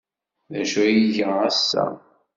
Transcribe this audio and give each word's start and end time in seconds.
D 0.51 0.53
acu 0.61 0.79
ay 0.85 0.95
iga 1.05 1.29
ass-a? 1.49 1.85